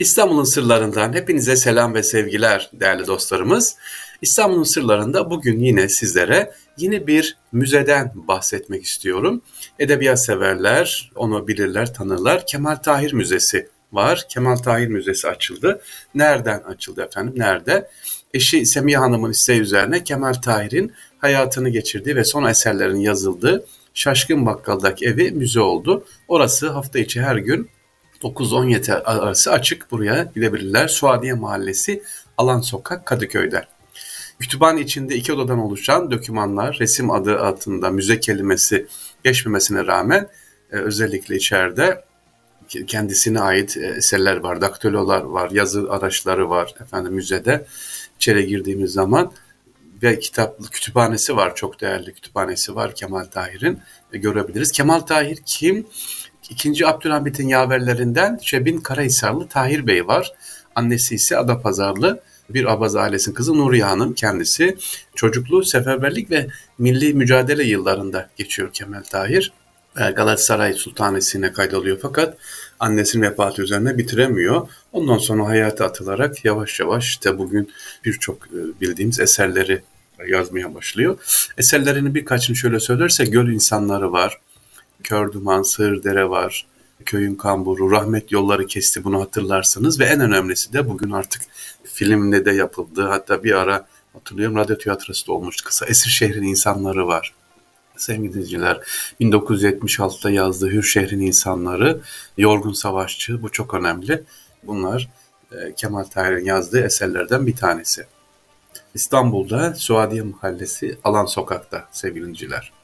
[0.00, 3.76] İstanbul'un sırlarından hepinize selam ve sevgiler değerli dostlarımız.
[4.22, 9.42] İstanbul'un sırlarında bugün yine sizlere yine bir müzeden bahsetmek istiyorum.
[9.78, 12.46] Edebiyat severler onu bilirler, tanırlar.
[12.46, 14.26] Kemal Tahir Müzesi var.
[14.28, 15.80] Kemal Tahir Müzesi açıldı.
[16.14, 17.34] Nereden açıldı efendim?
[17.36, 17.90] Nerede?
[18.34, 25.06] Eşi Semiha Hanım'ın isteği üzerine Kemal Tahir'in hayatını geçirdiği ve son eserlerin yazıldığı Şaşkın Bakkal'daki
[25.06, 26.04] evi müze oldu.
[26.28, 27.70] Orası hafta içi her gün
[28.22, 30.88] 9-17 arası açık buraya gidebilirler.
[30.88, 32.02] Suadiye Mahallesi
[32.38, 33.64] Alan Sokak Kadıköy'de.
[34.38, 38.86] Kütüphane içinde iki odadan oluşan dokümanlar resim adı altında müze kelimesi
[39.24, 40.28] geçmemesine rağmen
[40.72, 42.04] e, özellikle içeride
[42.86, 47.66] kendisine ait e, eserler var, daktilolar var, yazı araçları var efendim müzede.
[48.16, 49.32] İçeri girdiğimiz zaman
[50.02, 53.80] ve kitaplı kütüphanesi var, çok değerli kütüphanesi var Kemal Tahir'in
[54.12, 54.72] e, görebiliriz.
[54.72, 55.86] Kemal Tahir kim?
[56.50, 60.32] İkinci Abdülhamit'in yaverlerinden Şebin Karahisarlı Tahir Bey var.
[60.74, 64.76] Annesi ise Adapazarlı bir Abaz ailesinin kızı Nuriye Hanım kendisi.
[65.14, 66.46] Çocukluğu seferberlik ve
[66.78, 69.52] milli mücadele yıllarında geçiyor Kemal Tahir.
[69.94, 72.38] Galatasaray Sultanesi'ne kaydoluyor fakat
[72.80, 74.68] annesinin vefatı üzerine bitiremiyor.
[74.92, 77.72] Ondan sonra hayata atılarak yavaş yavaş işte bugün
[78.04, 79.82] birçok e, bildiğimiz eserleri
[80.28, 81.18] yazmaya başlıyor.
[81.58, 84.38] Eserlerinin birkaçını şöyle söylerse Göl insanları var,
[85.04, 86.66] Kör Duman, Sığır Dere var,
[87.04, 91.42] Köyün Kamburu, Rahmet Yolları Kesti bunu hatırlarsınız ve en önemlisi de bugün artık
[91.84, 93.02] filmde de yapıldı.
[93.02, 95.86] Hatta bir ara hatırlıyorum radyo tiyatrosu da olmuştu kısa.
[95.86, 97.34] Esir Şehrin insanları var.
[97.96, 98.80] Sevgili dinleyiciler
[99.20, 102.00] 1976'da yazdığı Hür Şehrin insanları,
[102.38, 104.22] Yorgun Savaşçı bu çok önemli.
[104.62, 105.08] Bunlar
[105.52, 108.06] e, Kemal Tahir'in yazdığı eserlerden bir tanesi.
[108.94, 112.75] İstanbul'da Suadiye Mahallesi Alan Sokak'ta sevgili dinleyiciler.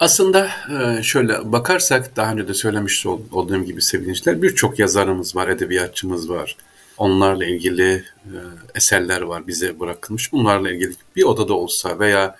[0.00, 6.30] Aslında e, şöyle bakarsak daha önce de söylemiş olduğum gibi sevgili birçok yazarımız var, edebiyatçımız
[6.30, 6.56] var.
[6.98, 8.36] Onlarla ilgili e,
[8.74, 10.32] eserler var bize bırakılmış.
[10.32, 12.36] Bunlarla ilgili bir odada olsa veya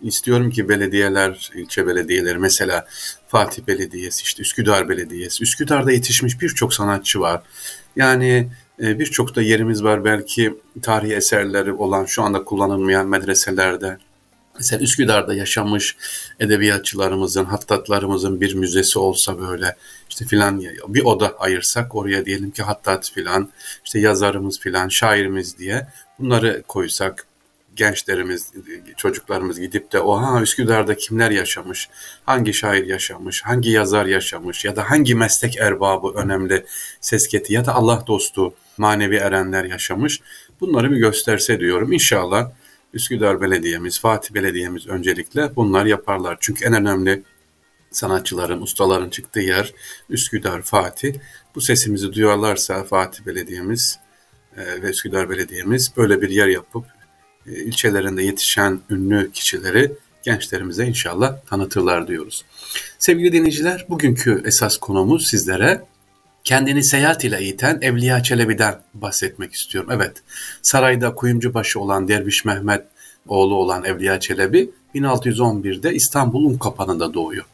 [0.00, 2.86] istiyorum ki belediyeler, ilçe belediyeleri mesela
[3.28, 7.42] Fatih Belediyesi, işte Üsküdar Belediyesi, Üsküdar'da yetişmiş birçok sanatçı var.
[7.96, 8.48] Yani
[8.82, 13.98] e, birçok da yerimiz var belki tarihi eserleri olan şu anda kullanılmayan medreselerde
[14.58, 15.96] Mesela Üsküdar'da yaşamış
[16.40, 19.76] edebiyatçılarımızın, hattatlarımızın bir müzesi olsa böyle
[20.08, 23.48] işte filan bir oda ayırsak oraya diyelim ki hattat filan,
[23.84, 25.86] işte yazarımız filan, şairimiz diye
[26.18, 27.26] bunları koysak
[27.76, 28.52] gençlerimiz,
[28.96, 31.88] çocuklarımız gidip de oha Üsküdar'da kimler yaşamış,
[32.26, 34.64] hangi şair yaşamış, hangi yazar yaşamış?
[34.64, 36.66] Ya da hangi meslek erbabı önemli?
[37.00, 40.20] Sesketi ya da Allah dostu manevi erenler yaşamış?
[40.60, 41.92] Bunları bir gösterse diyorum.
[41.92, 42.50] İnşallah
[42.92, 46.38] Üsküdar Belediye'miz, Fatih Belediye'miz öncelikle bunlar yaparlar.
[46.40, 47.22] Çünkü en önemli
[47.90, 49.74] sanatçıların, ustaların çıktığı yer
[50.10, 51.14] Üsküdar, Fatih.
[51.54, 53.98] Bu sesimizi duyarlarsa Fatih Belediye'miz
[54.56, 56.84] e, ve Üsküdar Belediye'miz böyle bir yer yapıp
[57.46, 59.92] e, ilçelerinde yetişen ünlü kişileri
[60.22, 62.44] gençlerimize inşallah tanıtırlar diyoruz.
[62.98, 65.82] Sevgili dinleyiciler, bugünkü esas konumuz sizlere
[66.46, 69.90] kendini seyahat ile eğiten Evliya Çelebi'den bahsetmek istiyorum.
[69.92, 70.22] Evet,
[70.62, 72.84] sarayda kuyumcubaşı olan Derviş Mehmet
[73.28, 77.44] oğlu olan Evliya Çelebi 1611'de İstanbul Unkapanı'nda doğuyor.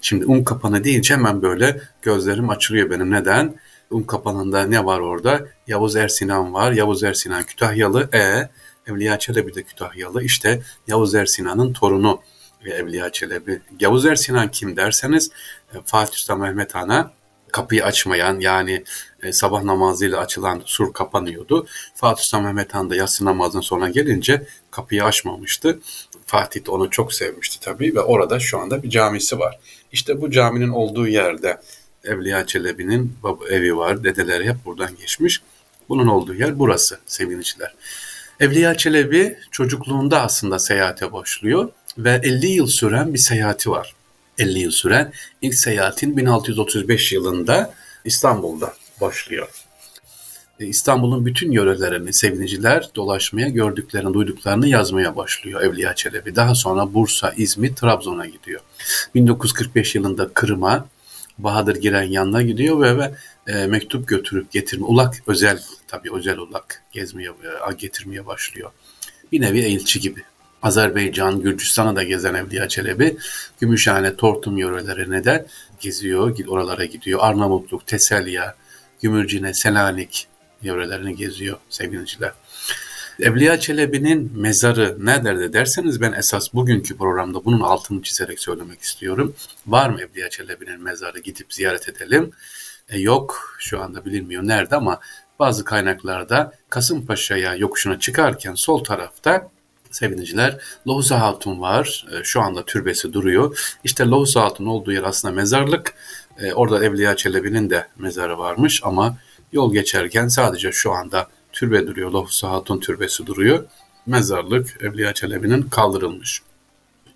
[0.00, 3.10] Şimdi Unkapanı deyince hemen böyle gözlerim açılıyor benim.
[3.10, 3.54] Neden?
[3.90, 5.46] Unkapanı'nda ne var orada?
[5.66, 6.72] Yavuz Ersinan var.
[6.72, 8.08] Yavuz Ersinan Kütahyalı.
[8.14, 8.48] E
[8.90, 10.24] Evliya Çelebi de Kütahyalı.
[10.24, 12.20] İşte Yavuz Ersinan'ın torunu
[12.64, 13.60] ve Evliya Çelebi.
[13.80, 15.30] Yavuz Ersinan kim derseniz
[15.74, 17.19] e, Fatih Sultan Mehmet Han'a
[17.52, 18.84] kapıyı açmayan yani
[19.22, 21.66] e, sabah namazıyla açılan sur kapanıyordu.
[21.94, 25.80] Fatih Sultan Mehmet Han da yatsı namazından sonra gelince kapıyı açmamıştı.
[26.26, 29.58] Fatih de onu çok sevmişti tabii ve orada şu anda bir camisi var.
[29.92, 31.60] İşte bu caminin olduğu yerde
[32.04, 33.12] Evliya Çelebi'nin
[33.50, 34.04] evi var.
[34.04, 35.42] Dedeleri hep buradan geçmiş.
[35.88, 37.74] Bunun olduğu yer burası sevgiliciler.
[38.40, 41.68] Evliya Çelebi çocukluğunda aslında seyahate başlıyor
[41.98, 43.94] ve 50 yıl süren bir seyahati var.
[44.40, 45.12] 50 yıl süren
[45.42, 47.74] ilk seyahatin 1635 yılında
[48.04, 49.48] İstanbul'da başlıyor.
[50.60, 56.36] E, İstanbul'un bütün yörelerini seviniciler dolaşmaya, gördüklerini, duyduklarını yazmaya başlıyor Evliya Çelebi.
[56.36, 58.60] Daha sonra Bursa, İzmir, Trabzon'a gidiyor.
[59.14, 60.86] 1945 yılında Kırım'a,
[61.38, 63.14] Bahadır Giren yanına gidiyor ve, ve
[63.46, 67.30] e, mektup götürüp getirme, ulak özel tabii özel ulak gezmeye,
[67.70, 68.70] e, getirmeye başlıyor.
[69.32, 70.22] Bir nevi elçi gibi.
[70.62, 73.16] Azerbaycan, Gürcistan'a da gezen Evliya Çelebi,
[73.60, 75.46] Gümüşhane, Tortum yörelerine de
[75.80, 77.20] geziyor, oralara gidiyor.
[77.22, 78.54] Arnavutluk, Teselya,
[79.02, 80.26] Gümürcine, Selanik
[80.62, 82.32] yörelerini geziyor sevgiliciler.
[83.20, 89.34] Evliya Çelebi'nin mezarı nerede derseniz ben esas bugünkü programda bunun altını çizerek söylemek istiyorum.
[89.66, 92.30] Var mı Evliya Çelebi'nin mezarı gidip ziyaret edelim.
[92.88, 93.56] e, yok.
[93.58, 95.00] Şu anda bilinmiyor nerede ama
[95.38, 99.50] bazı kaynaklarda Kasımpaşa'ya yokuşuna çıkarken sol tarafta
[99.90, 100.58] seviniciler
[100.88, 102.06] Lohusa Hatun var.
[102.12, 103.76] E, şu anda türbesi duruyor.
[103.84, 105.94] İşte Lohusa Hatun olduğu yer aslında mezarlık.
[106.38, 109.16] E, orada Evliya Çelebi'nin de mezarı varmış ama
[109.52, 112.10] yol geçerken sadece şu anda türbe duruyor.
[112.10, 113.64] Lohusa Hatun türbesi duruyor.
[114.06, 116.42] Mezarlık Evliya Çelebi'nin kaldırılmış.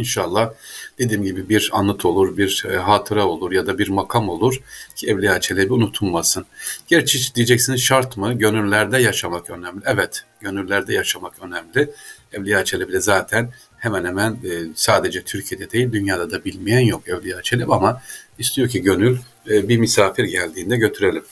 [0.00, 0.52] İnşallah
[0.98, 4.60] dediğim gibi bir anıt olur, bir e, hatıra olur ya da bir makam olur
[4.96, 6.46] ki Evliya Çelebi unutulmasın.
[6.86, 8.32] Gerçi diyeceksiniz şart mı?
[8.32, 9.80] Gönüllerde yaşamak önemli.
[9.84, 11.90] Evet, gönüllerde yaşamak önemli.
[12.32, 17.42] Evliya Çelebi de zaten hemen hemen e, sadece Türkiye'de değil dünyada da bilmeyen yok Evliya
[17.42, 18.02] Çelebi ama
[18.38, 19.18] istiyor ki gönül
[19.50, 21.24] e, bir misafir geldiğinde götürelim.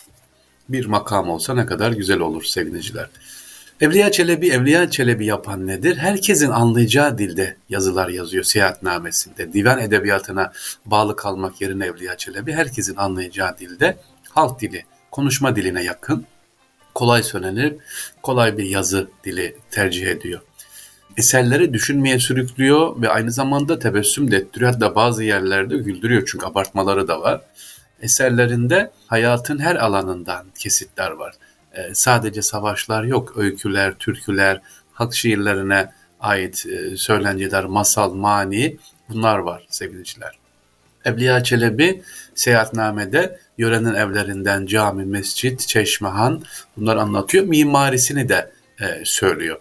[0.69, 3.09] Bir makam olsa ne kadar güzel olur seviniciler.
[3.81, 5.97] Evliya Çelebi, Evliya Çelebi yapan nedir?
[5.97, 9.53] Herkesin anlayacağı dilde yazılar yazıyor seyahatnamesinde.
[9.53, 10.53] Divan edebiyatına
[10.85, 13.97] bağlı kalmak yerine Evliya Çelebi herkesin anlayacağı dilde
[14.31, 16.27] halk dili, konuşma diline yakın,
[16.95, 17.75] kolay söylenir,
[18.23, 20.41] kolay bir yazı dili tercih ediyor.
[21.17, 24.73] Eserleri düşünmeye sürüklüyor ve aynı zamanda tebessüm de ettiriyor.
[24.73, 27.41] Hatta bazı yerlerde güldürüyor çünkü abartmaları da var.
[28.03, 31.35] Eserlerinde hayatın her alanından kesitler var.
[31.79, 33.39] E, sadece savaşlar yok.
[33.39, 34.61] Öyküler, türküler,
[34.93, 38.77] halk şiirlerine ait e, söylenceler, masal, mani
[39.09, 40.39] bunlar var sevgiliciler.
[41.05, 42.03] Evliya Çelebi
[42.35, 46.43] seyahatnamede yörenin evlerinden cami, mescit, çeşmehan
[46.77, 47.45] bunlar anlatıyor.
[47.45, 49.61] Mimarisini de e, söylüyor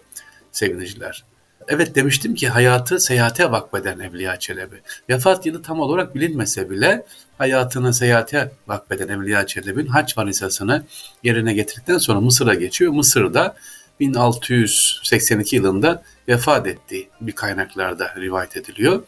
[0.52, 1.24] sevgiliciler.
[1.68, 4.76] Evet demiştim ki hayatı seyahate vakfeden Evliya Çelebi.
[5.10, 7.06] Vefat yılı tam olarak bilinmese bile
[7.38, 10.84] hayatını seyahate vakfeden Evliya Çelebi'nin haç varisasını
[11.22, 12.92] yerine getirdikten sonra Mısır'a geçiyor.
[12.92, 13.56] Mısır'da
[14.00, 19.02] 1682 yılında vefat ettiği bir kaynaklarda rivayet ediliyor.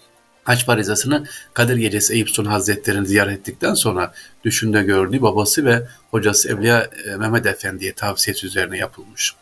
[0.44, 4.12] Haç varizasını Kadir Gecesi Eyüp Sultan Hazretleri'ni ziyaret ettikten sonra
[4.44, 9.34] düşünde gördüğü babası ve hocası Evliya e, Mehmet Efendi'ye tavsiyesi üzerine yapılmış.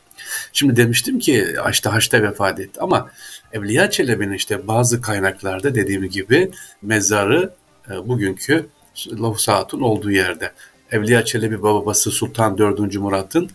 [0.53, 3.11] Şimdi demiştim ki işte Haç'ta vefat etti ama
[3.53, 6.51] Evliya Çelebi'nin işte bazı kaynaklarda dediğim gibi
[6.83, 7.55] mezarı
[7.91, 8.67] e, bugünkü
[9.07, 10.53] Lavsat'ın olduğu yerde.
[10.91, 12.95] Evliya Çelebi babası Sultan 4.
[12.97, 13.51] Murat'ın e,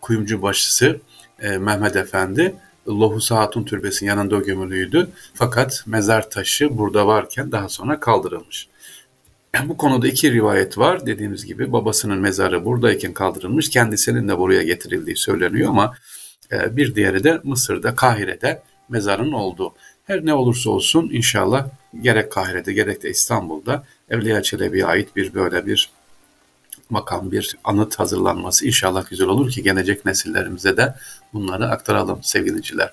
[0.00, 1.00] kuyumcu başısı
[1.38, 2.54] e, Mehmet Efendi
[2.88, 5.08] Lohusa Hatun Türbesi'nin yanında gömülüydü.
[5.34, 8.68] Fakat mezar taşı burada varken daha sonra kaldırılmış.
[9.68, 11.06] Bu konuda iki rivayet var.
[11.06, 13.68] Dediğimiz gibi babasının mezarı buradayken kaldırılmış.
[13.68, 15.94] Kendisinin de buraya getirildiği söyleniyor ama
[16.52, 19.74] e, bir diğeri de Mısır'da, Kahire'de mezarın olduğu.
[20.04, 21.68] Her ne olursa olsun inşallah
[22.02, 25.90] gerek Kahire'de gerek de İstanbul'da Evliya Çelebi'ye ait bir böyle bir
[26.90, 30.94] makam, bir anıt hazırlanması inşallah güzel olur ki gelecek nesillerimize de
[31.32, 32.92] bunları aktaralım sevgiliciler.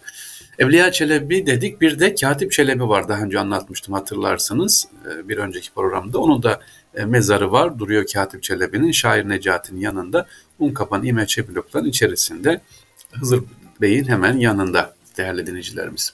[0.59, 5.71] Evliya Çelebi dedik bir de Katip Çelebi var daha önce anlatmıştım hatırlarsınız e, bir önceki
[5.73, 6.19] programda.
[6.19, 6.61] Onun da
[6.95, 10.27] e, mezarı var duruyor Katip Çelebi'nin şair Necati'nin yanında
[10.59, 12.61] Unkapan İmeçe blokların içerisinde
[13.11, 13.43] Hızır
[13.81, 16.13] Bey'in hemen yanında değerli dinleyicilerimiz.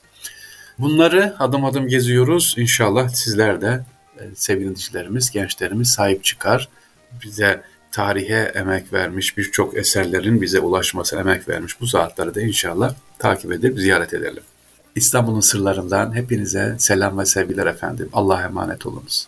[0.79, 2.55] Bunları adım adım geziyoruz.
[2.57, 3.85] İnşallah sizler de
[4.19, 6.69] e, sevgili dinleyicilerimiz, gençlerimiz sahip çıkar.
[7.23, 7.63] Bize
[7.93, 13.79] tarihe emek vermiş, birçok eserlerin bize ulaşması emek vermiş bu saatleri de inşallah takip edip
[13.79, 14.43] ziyaret edelim.
[14.95, 18.09] İstanbul'un sırlarından hepinize selam ve sevgiler efendim.
[18.13, 19.27] Allah'a emanet olunuz.